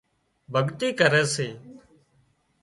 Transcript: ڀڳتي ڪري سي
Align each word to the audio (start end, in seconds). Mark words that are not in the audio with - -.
ڀڳتي 0.53 0.87
ڪري 0.99 1.23
سي 1.33 1.47